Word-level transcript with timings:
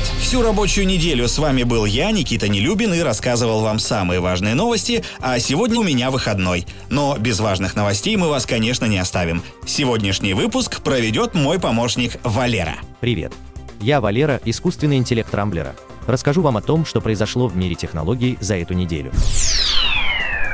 Привет! 0.00 0.22
Всю 0.22 0.42
рабочую 0.42 0.86
неделю 0.86 1.28
с 1.28 1.38
вами 1.38 1.62
был 1.62 1.84
я, 1.84 2.10
Никита 2.10 2.48
Нелюбин, 2.48 2.94
и 2.94 3.00
рассказывал 3.00 3.60
вам 3.60 3.78
самые 3.78 4.20
важные 4.20 4.54
новости, 4.54 5.04
а 5.20 5.38
сегодня 5.38 5.78
у 5.78 5.82
меня 5.82 6.10
выходной. 6.10 6.66
Но 6.88 7.16
без 7.18 7.40
важных 7.40 7.74
новостей 7.74 8.16
мы 8.16 8.28
вас, 8.28 8.46
конечно, 8.46 8.86
не 8.86 8.98
оставим. 8.98 9.42
Сегодняшний 9.66 10.34
выпуск 10.34 10.80
проведет 10.82 11.34
мой 11.34 11.58
помощник 11.58 12.18
Валера. 12.22 12.76
Привет! 13.00 13.32
Я 13.80 14.00
Валера, 14.00 14.40
искусственный 14.44 14.96
интеллект 14.96 15.34
Рамблера. 15.34 15.74
Расскажу 16.06 16.42
вам 16.42 16.56
о 16.56 16.62
том, 16.62 16.86
что 16.86 17.00
произошло 17.00 17.46
в 17.46 17.56
мире 17.56 17.74
технологий 17.74 18.38
за 18.40 18.56
эту 18.56 18.74
неделю. 18.74 19.12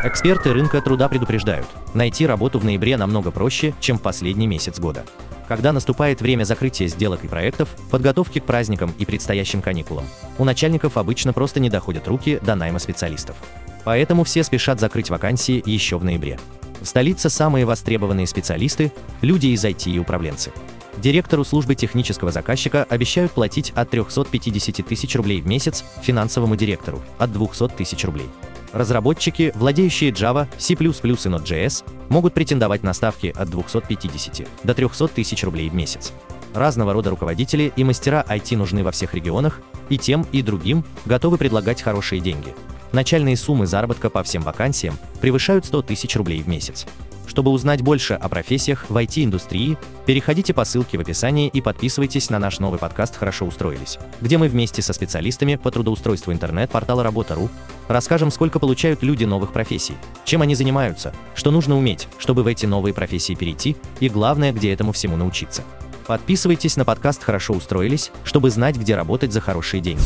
Эксперты 0.02 0.52
рынка 0.52 0.80
труда 0.80 1.08
предупреждают, 1.08 1.66
найти 1.94 2.26
работу 2.26 2.58
в 2.58 2.64
ноябре 2.64 2.96
намного 2.96 3.30
проще, 3.30 3.74
чем 3.80 3.98
в 3.98 4.02
последний 4.02 4.46
месяц 4.46 4.78
года. 4.78 5.04
Когда 5.48 5.72
наступает 5.72 6.20
время 6.20 6.44
закрытия 6.44 6.88
сделок 6.88 7.24
и 7.24 7.28
проектов, 7.28 7.68
подготовки 7.90 8.40
к 8.40 8.44
праздникам 8.44 8.92
и 8.98 9.04
предстоящим 9.04 9.62
каникулам, 9.62 10.04
у 10.38 10.44
начальников 10.44 10.96
обычно 10.96 11.32
просто 11.32 11.60
не 11.60 11.70
доходят 11.70 12.08
руки 12.08 12.38
до 12.42 12.56
найма 12.56 12.80
специалистов. 12.80 13.36
Поэтому 13.84 14.24
все 14.24 14.42
спешат 14.42 14.80
закрыть 14.80 15.10
вакансии 15.10 15.62
еще 15.64 15.98
в 15.98 16.04
ноябре. 16.04 16.40
В 16.80 16.86
столице 16.86 17.30
самые 17.30 17.64
востребованные 17.64 18.26
специалисты– 18.26 18.92
люди 19.22 19.48
из 19.48 19.64
IT 19.64 19.90
и 19.90 19.98
управленцы. 19.98 20.52
Директору 20.98 21.44
службы 21.44 21.74
технического 21.74 22.32
заказчика 22.32 22.84
обещают 22.84 23.32
платить 23.32 23.70
от 23.76 23.90
350 23.90 24.84
тысяч 24.86 25.14
рублей 25.14 25.40
в 25.40 25.46
месяц, 25.46 25.84
финансовому 26.02 26.56
директору– 26.56 27.00
от 27.18 27.32
200 27.32 27.68
тысяч 27.68 28.04
рублей. 28.04 28.28
Разработчики, 28.76 29.52
владеющие 29.54 30.10
Java, 30.10 30.48
C++ 30.58 30.74
и 30.74 30.76
Node.js, 30.76 31.82
могут 32.10 32.34
претендовать 32.34 32.82
на 32.82 32.92
ставки 32.92 33.32
от 33.34 33.48
250 33.48 34.46
до 34.64 34.74
300 34.74 35.08
тысяч 35.08 35.42
рублей 35.44 35.70
в 35.70 35.74
месяц. 35.74 36.12
Разного 36.52 36.92
рода 36.92 37.08
руководители 37.08 37.72
и 37.74 37.84
мастера 37.84 38.22
IT 38.28 38.54
нужны 38.54 38.84
во 38.84 38.90
всех 38.90 39.14
регионах, 39.14 39.60
и 39.88 39.96
тем, 39.96 40.26
и 40.30 40.42
другим 40.42 40.84
готовы 41.06 41.38
предлагать 41.38 41.80
хорошие 41.80 42.20
деньги. 42.20 42.54
Начальные 42.92 43.38
суммы 43.38 43.66
заработка 43.66 44.10
по 44.10 44.22
всем 44.22 44.42
вакансиям 44.42 44.98
превышают 45.22 45.64
100 45.64 45.80
тысяч 45.80 46.14
рублей 46.14 46.42
в 46.42 46.48
месяц. 46.48 46.86
Чтобы 47.26 47.50
узнать 47.50 47.82
больше 47.82 48.14
о 48.14 48.28
профессиях 48.28 48.86
в 48.88 48.96
IT-индустрии, 48.96 49.76
переходите 50.06 50.54
по 50.54 50.64
ссылке 50.64 50.96
в 50.96 51.00
описании 51.00 51.48
и 51.48 51.60
подписывайтесь 51.60 52.30
на 52.30 52.38
наш 52.38 52.60
новый 52.60 52.78
подкаст 52.78 53.16
«Хорошо 53.16 53.46
устроились», 53.46 53.98
где 54.20 54.38
мы 54.38 54.48
вместе 54.48 54.80
со 54.80 54.92
специалистами 54.92 55.56
по 55.56 55.70
трудоустройству 55.70 56.32
интернет-портала 56.32 57.02
Работа.ру 57.02 57.50
расскажем, 57.88 58.30
сколько 58.30 58.58
получают 58.58 59.02
люди 59.02 59.24
новых 59.24 59.52
профессий, 59.52 59.94
чем 60.24 60.42
они 60.42 60.54
занимаются, 60.54 61.12
что 61.34 61.50
нужно 61.50 61.76
уметь, 61.76 62.08
чтобы 62.18 62.42
в 62.42 62.46
эти 62.46 62.66
новые 62.66 62.94
профессии 62.94 63.34
перейти, 63.34 63.76
и 64.00 64.08
главное, 64.08 64.52
где 64.52 64.72
этому 64.72 64.92
всему 64.92 65.16
научиться. 65.16 65.64
Подписывайтесь 66.06 66.76
на 66.76 66.84
подкаст 66.84 67.24
«Хорошо 67.24 67.54
устроились», 67.54 68.12
чтобы 68.22 68.50
знать, 68.50 68.76
где 68.76 68.94
работать 68.94 69.32
за 69.32 69.40
хорошие 69.40 69.80
деньги. 69.80 70.04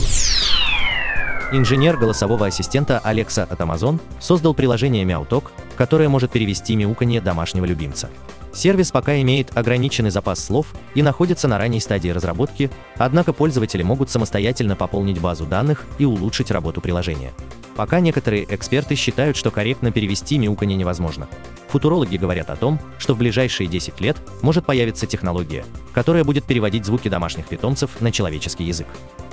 Инженер 1.53 1.97
голосового 1.97 2.47
ассистента 2.47 3.03
Alexa 3.05 3.43
от 3.43 3.61
Amazon 3.61 4.01
создал 4.21 4.55
приложение 4.55 5.05
MeowTalk, 5.05 5.51
которое 5.81 6.11
может 6.11 6.31
перевести 6.31 6.77
мяуканье 6.77 7.23
домашнего 7.23 7.64
любимца. 7.64 8.11
Сервис 8.53 8.91
пока 8.91 9.19
имеет 9.23 9.56
ограниченный 9.56 10.11
запас 10.11 10.45
слов 10.45 10.67
и 10.95 11.00
находится 11.00 11.48
на 11.48 11.56
ранней 11.56 11.81
стадии 11.81 12.11
разработки, 12.11 12.70
однако 12.98 13.33
пользователи 13.33 13.83
могут 13.83 14.11
самостоятельно 14.11 14.77
пополнить 14.77 15.22
базу 15.22 15.47
данных 15.47 15.87
и 15.97 16.05
улучшить 16.05 16.50
работу 16.50 16.83
приложения. 16.83 17.33
Пока 17.77 18.00
некоторые 18.00 18.45
эксперты 18.55 18.95
считают, 18.95 19.39
что 19.39 19.50
корректно 19.50 19.91
перевести 19.91 20.37
мяуканье 20.37 20.77
невозможно. 20.77 21.28
Футурологи 21.69 22.19
говорят 22.19 22.50
о 22.50 22.56
том, 22.56 22.78
что 22.98 23.15
в 23.15 23.19
ближайшие 23.19 23.67
10 23.67 24.03
лет 24.03 24.19
может 24.42 24.67
появиться 24.67 25.06
технология, 25.06 25.65
которая 25.94 26.25
будет 26.25 26.44
переводить 26.44 26.84
звуки 26.84 27.09
домашних 27.09 27.47
питомцев 27.47 28.03
на 28.03 28.12
человеческий 28.12 28.65
язык. 28.65 28.89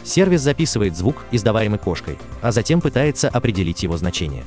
Сервис 0.05 0.39
записывает 0.39 0.95
звук, 0.95 1.25
издаваемый 1.31 1.77
кошкой, 1.77 2.17
а 2.41 2.53
затем 2.53 2.79
пытается 2.79 3.27
определить 3.27 3.83
его 3.83 3.97
значение. 3.97 4.45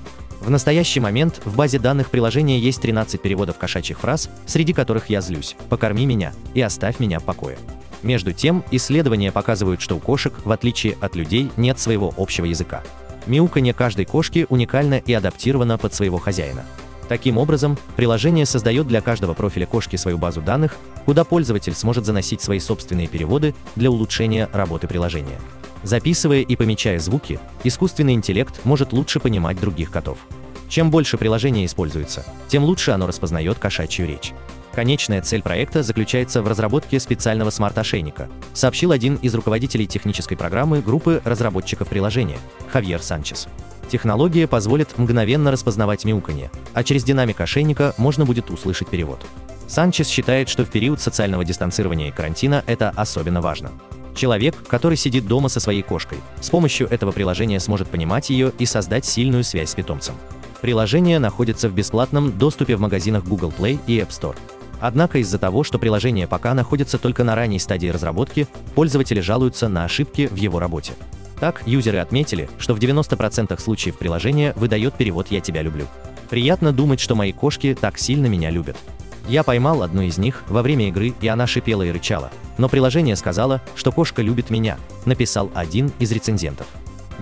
В 0.51 0.53
настоящий 0.53 0.99
момент 0.99 1.41
в 1.45 1.55
базе 1.55 1.79
данных 1.79 2.11
приложения 2.11 2.59
есть 2.59 2.83
13 2.83 3.23
переводов 3.23 3.57
кошачьих 3.57 4.01
фраз, 4.01 4.29
среди 4.47 4.73
которых 4.73 5.09
«я 5.09 5.21
злюсь», 5.21 5.55
«покорми 5.69 6.07
меня» 6.07 6.33
и 6.55 6.61
«оставь 6.61 6.99
меня 6.99 7.21
в 7.21 7.23
покое». 7.23 7.57
Между 8.03 8.33
тем, 8.33 8.65
исследования 8.73 9.31
показывают, 9.31 9.81
что 9.81 9.95
у 9.95 10.01
кошек, 10.01 10.35
в 10.45 10.51
отличие 10.51 10.97
от 11.01 11.15
людей, 11.15 11.53
нет 11.57 11.79
своего 11.79 12.13
общего 12.17 12.47
языка. 12.47 12.83
Мяуканье 13.27 13.73
каждой 13.73 14.07
кошки 14.07 14.47
уникально 14.49 14.95
и 14.95 15.13
адаптировано 15.13 15.79
под 15.79 15.95
своего 15.95 16.19
хозяина. 16.19 16.65
Таким 17.09 17.39
образом, 17.39 17.79
приложение 17.95 18.45
создает 18.45 18.89
для 18.89 19.03
каждого 19.03 19.35
профиля 19.35 19.67
кошки 19.67 19.95
свою 19.95 20.19
базу 20.19 20.43
данных, 20.43 20.79
куда 21.05 21.23
пользователь 21.23 21.75
сможет 21.75 22.07
заносить 22.07 22.41
свои 22.41 22.59
собственные 22.59 23.07
переводы 23.07 23.55
для 23.77 23.89
улучшения 23.89 24.49
работы 24.53 24.89
приложения. 24.89 25.39
Записывая 25.85 26.41
и 26.41 26.57
помечая 26.57 26.99
звуки, 26.99 27.39
искусственный 27.63 28.15
интеллект 28.15 28.65
может 28.65 28.93
лучше 28.93 29.21
понимать 29.21 29.61
других 29.61 29.93
котов. 29.93 30.19
Чем 30.71 30.93
больше 30.93 31.19
приложение 31.19 31.67
используется, 31.67 32.25
тем 32.47 32.63
лучше 32.63 32.93
оно 32.93 33.09
распознает 33.09 33.59
кошачью 33.59 34.07
речь. 34.07 34.33
Конечная 34.73 35.21
цель 35.21 35.43
проекта 35.43 35.83
заключается 35.83 36.43
в 36.43 36.49
разработке 36.49 37.01
специального 37.01 37.51
смарт-ошейника, 37.51 38.29
сообщил 38.55 38.93
один 38.93 39.17
из 39.17 39.35
руководителей 39.35 39.89
технической 39.89 40.37
программы 40.37 40.81
группы 40.81 41.21
разработчиков 41.25 41.89
приложения, 41.89 42.39
Хавьер 42.73 43.03
Санчес. 43.03 43.49
Технология 43.91 44.47
позволит 44.47 44.97
мгновенно 44.97 45.51
распознавать 45.51 46.05
мяуканье, 46.05 46.53
а 46.73 46.85
через 46.85 47.03
динамик 47.03 47.41
ошейника 47.41 47.93
можно 47.97 48.25
будет 48.25 48.49
услышать 48.49 48.89
перевод. 48.89 49.27
Санчес 49.67 50.07
считает, 50.07 50.49
что 50.49 50.65
в 50.65 50.71
период 50.71 51.01
социального 51.01 51.45
дистанцирования 51.45 52.09
и 52.09 52.13
карантина 52.13 52.63
это 52.69 52.91
особенно 52.91 53.41
важно. 53.41 53.73
Человек, 54.15 54.55
который 54.69 54.97
сидит 54.97 55.27
дома 55.27 55.49
со 55.49 55.59
своей 55.59 55.83
кошкой, 55.83 56.19
с 56.41 56.49
помощью 56.49 56.89
этого 56.89 57.11
приложения 57.11 57.59
сможет 57.59 57.89
понимать 57.89 58.31
ее 58.31 58.53
и 58.61 58.67
создать 58.67 59.05
сильную 59.05 59.43
связь 59.43 59.71
с 59.71 59.75
питомцем. 59.75 60.15
Приложение 60.61 61.19
находится 61.19 61.69
в 61.69 61.75
бесплатном 61.75 62.37
доступе 62.37 62.77
в 62.77 62.81
магазинах 62.81 63.25
Google 63.25 63.53
Play 63.57 63.79
и 63.87 63.99
App 63.99 64.09
Store. 64.09 64.37
Однако 64.81 65.19
из-за 65.19 65.39
того, 65.39 65.63
что 65.65 65.79
приложение 65.79 66.27
пока 66.27 66.55
находится 66.55 66.99
только 66.99 67.25
на 67.25 67.35
ранней 67.35 67.59
стадии 67.59 67.89
разработки, 67.89 68.47
пользователи 68.75 69.21
жалуются 69.21 69.69
на 69.69 69.85
ошибки 69.85 70.27
в 70.27 70.37
его 70.37 70.59
работе. 70.59 70.93
Так, 71.39 71.63
юзеры 71.67 71.99
отметили, 71.99 72.51
что 72.59 72.75
в 72.75 72.79
90% 72.79 73.59
случаев 73.61 73.97
приложение 73.97 74.53
выдает 74.57 74.95
перевод 74.95 75.29
«Я 75.31 75.41
тебя 75.41 75.63
люблю». 75.63 75.87
Приятно 76.29 76.73
думать, 76.73 77.01
что 77.01 77.15
мои 77.15 77.33
кошки 77.33 77.77
так 77.79 77.99
сильно 77.99 78.27
меня 78.27 78.51
любят. 78.51 78.77
Я 79.29 79.43
поймал 79.43 79.83
одну 79.83 80.03
из 80.03 80.19
них 80.19 80.45
во 80.49 80.63
время 80.63 80.89
игры, 80.89 81.15
и 81.21 81.29
она 81.29 81.47
шипела 81.47 81.83
и 81.83 81.91
рычала. 81.91 82.31
Но 82.59 82.69
приложение 82.69 83.17
сказала, 83.17 83.63
что 83.75 83.93
кошка 83.93 84.23
любит 84.23 84.51
меня, 84.51 84.77
написал 85.07 85.51
один 85.55 85.91
из 85.99 86.13
рецензентов. 86.13 86.67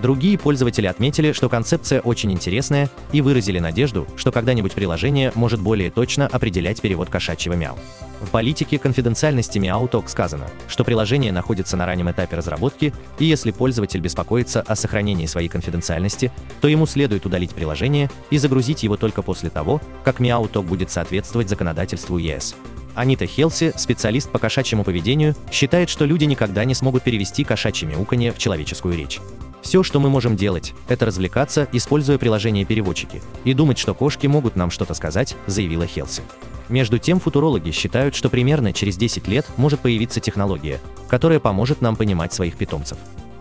Другие 0.01 0.37
пользователи 0.37 0.87
отметили, 0.87 1.33
что 1.33 1.49
концепция 1.49 1.99
очень 1.99 2.31
интересная 2.31 2.89
и 3.11 3.19
выразили 3.19 3.59
надежду, 3.59 4.07
что 4.15 4.31
когда-нибудь 4.31 4.71
приложение 4.71 5.33
может 5.35 5.59
более 5.59 5.91
точно 5.91 6.27
определять 6.27 6.79
перевод 6.79 7.09
кошачьего 7.09 7.53
мяу. 7.53 7.77
В 8.21 8.29
политике 8.29 8.79
конфиденциальности 8.79 9.57
MeowTalk 9.57 10.07
сказано, 10.07 10.47
что 10.69 10.85
приложение 10.85 11.33
находится 11.33 11.75
на 11.75 11.85
раннем 11.85 12.09
этапе 12.11 12.37
разработки, 12.37 12.93
и 13.17 13.25
если 13.25 13.51
пользователь 13.51 13.99
беспокоится 13.99 14.61
о 14.61 14.75
сохранении 14.75 15.25
своей 15.25 15.49
конфиденциальности, 15.49 16.31
то 16.61 16.69
ему 16.69 16.85
следует 16.85 17.25
удалить 17.25 17.51
приложение 17.51 18.09
и 18.29 18.37
загрузить 18.37 18.83
его 18.83 18.95
только 18.95 19.21
после 19.21 19.49
того, 19.49 19.81
как 20.05 20.21
MeowTalk 20.21 20.63
будет 20.63 20.91
соответствовать 20.91 21.49
законодательству 21.49 22.17
ЕС. 22.17 22.55
Анита 22.95 23.25
Хелси, 23.25 23.73
специалист 23.75 24.29
по 24.29 24.39
кошачьему 24.39 24.83
поведению, 24.85 25.35
считает, 25.51 25.89
что 25.89 26.05
люди 26.05 26.23
никогда 26.23 26.63
не 26.63 26.73
смогут 26.73 27.03
перевести 27.03 27.43
кошачье 27.43 27.87
мяуканье 27.87 28.31
в 28.31 28.37
человеческую 28.37 28.97
речь. 28.97 29.19
Все, 29.61 29.83
что 29.83 29.99
мы 29.99 30.09
можем 30.09 30.35
делать, 30.35 30.73
это 30.87 31.05
развлекаться, 31.05 31.67
используя 31.71 32.17
приложение-переводчики, 32.17 33.21
и 33.43 33.53
думать, 33.53 33.77
что 33.77 33.93
кошки 33.93 34.27
могут 34.27 34.55
нам 34.55 34.71
что-то 34.71 34.93
сказать, 34.93 35.35
заявила 35.47 35.85
Хелси. 35.85 36.23
Между 36.69 36.99
тем, 36.99 37.19
футурологи 37.19 37.71
считают, 37.71 38.15
что 38.15 38.29
примерно 38.29 38.73
через 38.73 38.95
10 38.95 39.27
лет 39.27 39.45
может 39.57 39.79
появиться 39.79 40.19
технология, 40.19 40.79
которая 41.07 41.39
поможет 41.39 41.81
нам 41.81 41.95
понимать 41.95 42.31
своих 42.31 42.55
питомцев. 42.57 42.97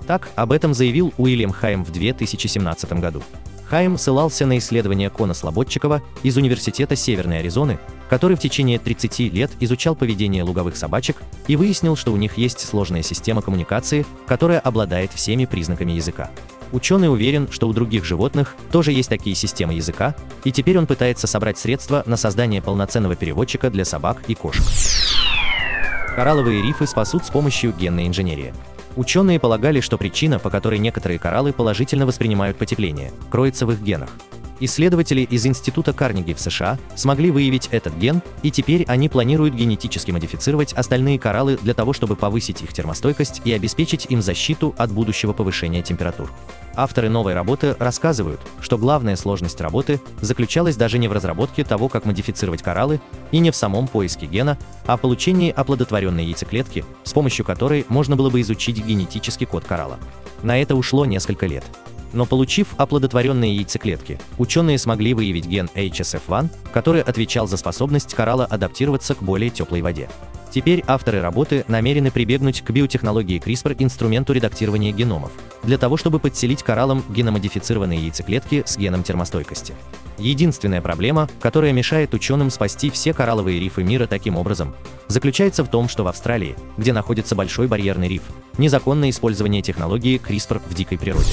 Так, 0.07 0.31
об 0.37 0.53
этом 0.53 0.73
заявил 0.73 1.13
Уильям 1.19 1.51
Хайм 1.51 1.85
в 1.85 1.93
2017 1.93 2.93
году. 2.95 3.23
Хайм 3.69 3.99
ссылался 3.99 4.47
на 4.47 4.57
исследования 4.59 5.11
Кона 5.11 5.35
Слободчикова 5.35 6.03
из 6.23 6.37
Университета 6.39 6.97
Северной 6.97 7.41
Аризоны, 7.41 7.79
который 8.09 8.37
в 8.37 8.41
течение 8.41 8.79
30 8.79 9.33
лет 9.33 9.51
изучал 9.61 9.95
поведение 9.95 10.43
луговых 10.43 10.75
собачек 10.77 11.17
и 11.47 11.57
выяснил, 11.57 11.95
что 11.95 12.13
у 12.13 12.17
них 12.17 12.39
есть 12.39 12.67
сложная 12.67 13.03
система 13.03 13.43
коммуникации, 13.43 14.07
которая 14.27 14.59
обладает 14.59 15.13
всеми 15.13 15.45
признаками 15.45 15.93
языка. 15.93 16.31
Ученый 16.73 17.11
уверен, 17.11 17.49
что 17.51 17.69
у 17.69 17.75
других 17.75 18.05
животных 18.05 18.57
тоже 18.73 18.93
есть 18.93 19.11
такие 19.11 19.37
системы 19.37 19.75
языка, 19.75 20.15
и 20.45 20.53
теперь 20.53 20.79
он 20.79 20.87
пытается 20.87 21.27
собрать 21.27 21.59
средства 21.59 22.03
на 22.07 22.17
создание 22.17 22.63
полноценного 22.63 23.17
переводчика 23.17 23.71
для 23.71 23.85
собак 23.85 24.23
и 24.29 24.35
кошек. 24.35 24.65
Коралловые 26.15 26.63
рифы 26.63 26.87
спасут 26.87 27.25
с 27.25 27.31
помощью 27.31 27.73
генной 27.73 28.07
инженерии. 28.07 28.55
Ученые 28.99 29.39
полагали, 29.39 29.79
что 29.79 29.97
причина, 29.97 30.41
по 30.41 30.51
которой 30.51 30.81
некоторые 30.81 31.21
кораллы 31.21 31.53
положительно 31.53 32.05
воспринимают 32.05 32.57
потепление, 32.57 33.13
кроется 33.31 33.65
в 33.65 33.71
их 33.71 33.81
генах. 33.81 34.11
Исследователи 34.61 35.21
из 35.21 35.47
Института 35.47 35.93
Карнеги 35.93 36.33
в 36.33 36.41
США 36.41 36.79
смогли 36.97 37.31
выявить 37.31 37.69
этот 37.71 37.95
ген, 37.97 38.23
и 38.43 38.51
теперь 38.51 38.85
они 38.89 39.09
планируют 39.09 39.55
генетически 39.55 40.11
модифицировать 40.11 40.73
остальные 40.73 41.19
кораллы 41.19 41.59
для 41.63 41.75
того, 41.75 41.93
чтобы 41.93 42.17
повысить 42.17 42.63
их 42.63 42.73
термостойкость 42.73 43.43
и 43.45 43.53
обеспечить 43.53 44.07
им 44.09 44.21
защиту 44.21 44.75
от 44.77 44.91
будущего 44.91 45.33
повышения 45.33 45.83
температур. 45.83 46.31
Авторы 46.75 47.09
новой 47.09 47.35
работы 47.35 47.77
рассказывают, 47.79 48.41
что 48.61 48.79
главная 48.79 49.17
сложность 49.17 49.61
работы 49.61 50.01
заключалась 50.21 50.77
даже 50.77 50.99
не 50.99 51.09
в 51.09 51.13
разработке 51.13 51.65
того, 51.65 51.89
как 51.89 52.05
модифицировать 52.05 52.63
кораллы, 52.63 53.01
и 53.33 53.39
не 53.39 53.51
в 53.51 53.57
самом 53.57 53.89
поиске 53.89 54.27
гена, 54.27 54.59
а 54.87 54.97
в 54.97 55.01
получении 55.01 55.51
оплодотворенной 55.51 56.25
яйцеклетки, 56.25 56.85
с 57.05 57.13
помощью 57.13 57.45
которой 57.45 57.85
можно 57.89 58.17
было 58.17 58.31
бы 58.31 58.41
изучить 58.41 58.85
генетический 58.85 59.47
код 59.47 59.65
коралла. 59.65 59.99
На 60.43 60.61
это 60.61 60.77
ушло 60.77 61.05
несколько 61.05 61.47
лет. 61.47 61.65
Но 62.13 62.27
получив 62.27 62.69
оплодотворенные 62.77 63.57
яйцеклетки, 63.57 64.19
ученые 64.39 64.79
смогли 64.79 65.15
выявить 65.15 65.47
ген 65.47 65.69
HSF1, 65.75 66.49
который 66.73 67.03
отвечал 67.03 67.47
за 67.47 67.57
способность 67.57 68.15
коралла 68.15 68.47
адаптироваться 68.47 69.15
к 69.15 69.23
более 69.23 69.51
теплой 69.51 69.83
воде. 69.83 70.09
Теперь 70.51 70.83
авторы 70.87 71.21
работы 71.21 71.65
намерены 71.69 72.11
прибегнуть 72.11 72.63
к 72.63 72.71
биотехнологии 72.71 73.41
CRISPR 73.41 73.77
инструменту 73.79 74.33
редактирования 74.33 74.93
геномов, 74.93 75.31
для 75.63 75.77
того 75.77 75.97
чтобы 75.97 76.19
подселить 76.19 76.63
кораллам 76.63 77.05
геномодифицированные 77.11 78.01
яйцеклетки 78.01 78.63
с 78.67 78.79
геном 78.79 79.03
термостойкости. 79.03 79.75
Единственная 80.17 80.81
проблема, 80.81 81.29
которая 81.41 81.73
мешает 81.73 82.13
ученым 82.15 82.51
спасти 82.51 82.91
все 82.91 83.13
коралловые 83.13 83.61
рифы 83.61 83.85
мира 83.85 84.07
таким 84.07 84.37
образом, 84.37 84.75
заключается 85.07 85.65
в 85.65 85.69
том, 85.69 85.89
что 85.89 86.03
в 86.03 86.09
Австралии, 86.09 86.57
где 86.77 86.93
находится 86.93 87.37
большой 87.37 87.69
барьерный 87.69 88.09
риф, 88.09 88.23
незаконное 88.57 89.11
использование 89.11 89.63
технологии 89.63 90.21
CRISPR 90.21 90.61
в 90.67 90.75
дикой 90.75 90.99
природе 90.99 91.31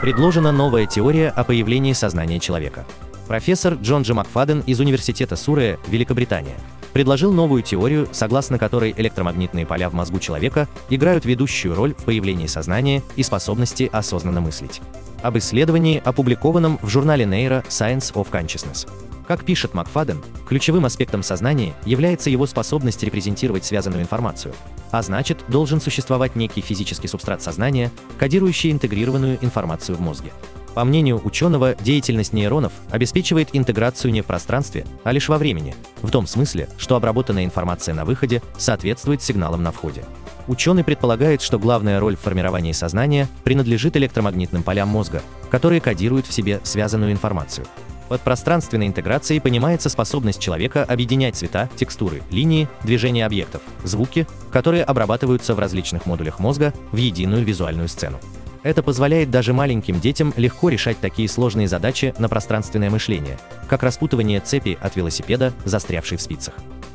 предложена 0.00 0.50
новая 0.50 0.86
теория 0.86 1.28
о 1.28 1.44
появлении 1.44 1.92
сознания 1.92 2.40
человека. 2.40 2.86
Профессор 3.28 3.74
Джон 3.74 4.02
Джи 4.02 4.14
Макфаден 4.14 4.60
из 4.60 4.80
Университета 4.80 5.36
Суррея, 5.36 5.78
Великобритания, 5.88 6.56
предложил 6.94 7.32
новую 7.32 7.62
теорию, 7.62 8.08
согласно 8.10 8.58
которой 8.58 8.94
электромагнитные 8.96 9.66
поля 9.66 9.90
в 9.90 9.94
мозгу 9.94 10.18
человека 10.18 10.68
играют 10.88 11.26
ведущую 11.26 11.74
роль 11.74 11.94
в 11.94 12.04
появлении 12.04 12.46
сознания 12.46 13.02
и 13.16 13.22
способности 13.22 13.90
осознанно 13.92 14.40
мыслить. 14.40 14.80
Об 15.22 15.36
исследовании, 15.36 16.02
опубликованном 16.02 16.78
в 16.80 16.88
журнале 16.88 17.26
Neuro 17.26 17.64
Science 17.68 18.14
of 18.14 18.28
Consciousness. 18.30 18.88
Как 19.30 19.44
пишет 19.44 19.74
Макфаден, 19.74 20.20
ключевым 20.48 20.86
аспектом 20.86 21.22
сознания 21.22 21.72
является 21.84 22.30
его 22.30 22.48
способность 22.48 23.04
репрезентировать 23.04 23.64
связанную 23.64 24.02
информацию, 24.02 24.52
а 24.90 25.02
значит, 25.02 25.44
должен 25.46 25.80
существовать 25.80 26.34
некий 26.34 26.60
физический 26.60 27.06
субстрат 27.06 27.40
сознания, 27.40 27.92
кодирующий 28.18 28.72
интегрированную 28.72 29.38
информацию 29.40 29.94
в 29.94 30.00
мозге. 30.00 30.32
По 30.74 30.82
мнению 30.82 31.20
ученого, 31.22 31.76
деятельность 31.76 32.32
нейронов 32.32 32.72
обеспечивает 32.90 33.50
интеграцию 33.52 34.10
не 34.10 34.22
в 34.22 34.26
пространстве, 34.26 34.84
а 35.04 35.12
лишь 35.12 35.28
во 35.28 35.38
времени, 35.38 35.76
в 36.02 36.10
том 36.10 36.26
смысле, 36.26 36.68
что 36.76 36.96
обработанная 36.96 37.44
информация 37.44 37.94
на 37.94 38.04
выходе 38.04 38.42
соответствует 38.58 39.22
сигналам 39.22 39.62
на 39.62 39.70
входе. 39.70 40.02
Ученый 40.48 40.82
предполагает, 40.82 41.40
что 41.40 41.60
главная 41.60 42.00
роль 42.00 42.16
в 42.16 42.20
формировании 42.20 42.72
сознания 42.72 43.28
принадлежит 43.44 43.96
электромагнитным 43.96 44.64
полям 44.64 44.88
мозга, 44.88 45.22
которые 45.52 45.80
кодируют 45.80 46.26
в 46.26 46.32
себе 46.32 46.58
связанную 46.64 47.12
информацию. 47.12 47.64
Под 48.10 48.22
пространственной 48.22 48.88
интеграцией 48.88 49.40
понимается 49.40 49.88
способность 49.88 50.40
человека 50.40 50.82
объединять 50.82 51.36
цвета, 51.36 51.70
текстуры, 51.76 52.22
линии, 52.32 52.68
движения 52.82 53.24
объектов, 53.24 53.62
звуки, 53.84 54.26
которые 54.50 54.82
обрабатываются 54.82 55.54
в 55.54 55.60
различных 55.60 56.06
модулях 56.06 56.40
мозга 56.40 56.74
в 56.90 56.96
единую 56.96 57.44
визуальную 57.44 57.86
сцену. 57.86 58.18
Это 58.64 58.82
позволяет 58.82 59.30
даже 59.30 59.52
маленьким 59.52 60.00
детям 60.00 60.34
легко 60.36 60.70
решать 60.70 60.98
такие 60.98 61.28
сложные 61.28 61.68
задачи 61.68 62.12
на 62.18 62.28
пространственное 62.28 62.90
мышление, 62.90 63.38
как 63.68 63.84
распутывание 63.84 64.40
цепи 64.40 64.76
от 64.80 64.96
велосипеда, 64.96 65.52
застрявшей 65.64 66.18
в 66.18 66.20
спицах. 66.20 66.54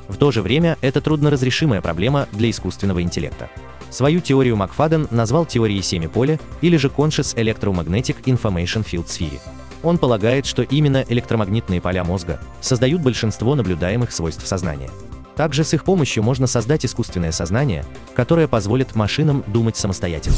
В 0.10 0.18
то 0.18 0.32
же 0.32 0.42
время 0.42 0.78
это 0.82 1.00
трудноразрешимая 1.00 1.80
проблема 1.80 2.28
для 2.34 2.50
искусственного 2.50 3.02
интеллекта. 3.02 3.50
Свою 3.90 4.20
теорию 4.20 4.58
Макфаден 4.58 5.08
назвал 5.12 5.46
теорией 5.46 5.82
семи-поля 5.82 6.40
или 6.60 6.76
же 6.76 6.90
Conscious 6.90 7.34
Electromagnetic 7.38 8.18
Information 8.26 8.86
Field 8.86 9.06
Theory. 9.06 9.40
Он 9.86 10.00
полагает, 10.00 10.48
что 10.48 10.64
именно 10.64 11.06
электромагнитные 11.08 11.80
поля 11.80 12.04
мозга 12.04 12.40
создают 12.60 13.04
большинство 13.04 13.54
наблюдаемых 13.54 14.12
свойств 14.12 14.46
сознания. 14.48 14.90
Также 15.36 15.64
с 15.64 15.76
их 15.76 15.84
помощью 15.84 16.24
можно 16.24 16.48
создать 16.48 16.86
искусственное 16.86 17.32
сознание, 17.32 17.86
которое 18.16 18.48
позволит 18.48 18.96
машинам 18.96 19.44
думать 19.46 19.78
самостоятельно. 19.78 20.38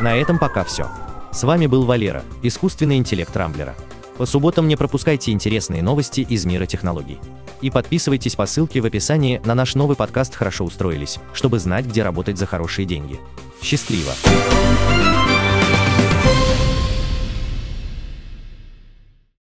На 0.00 0.16
этом 0.16 0.40
пока 0.40 0.64
все. 0.64 0.88
С 1.30 1.44
вами 1.44 1.66
был 1.66 1.84
Валера, 1.84 2.24
искусственный 2.42 2.96
интеллект 2.96 3.34
Рамблера. 3.36 3.76
По 4.18 4.26
субботам 4.26 4.66
не 4.66 4.74
пропускайте 4.74 5.30
интересные 5.30 5.82
новости 5.82 6.20
из 6.20 6.44
мира 6.44 6.66
технологий. 6.66 7.20
И 7.60 7.70
подписывайтесь 7.70 8.34
по 8.34 8.46
ссылке 8.46 8.80
в 8.80 8.86
описании 8.86 9.40
на 9.44 9.54
наш 9.54 9.76
новый 9.76 9.96
подкаст 9.96 10.34
«Хорошо 10.34 10.64
устроились», 10.64 11.20
чтобы 11.32 11.60
знать, 11.60 11.86
где 11.86 12.02
работать 12.02 12.38
за 12.38 12.46
хорошие 12.46 12.86
деньги. 12.86 13.20
Счастливо! 13.62 14.12